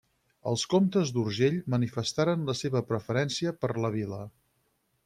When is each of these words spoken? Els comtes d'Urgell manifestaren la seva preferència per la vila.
Els 0.51 0.63
comtes 0.71 1.11
d'Urgell 1.17 1.59
manifestaren 1.75 2.49
la 2.51 2.57
seva 2.63 2.85
preferència 2.91 3.57
per 3.63 3.73
la 3.87 3.95
vila. 4.01 4.23